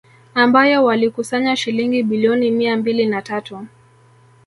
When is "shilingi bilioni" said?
1.55-2.51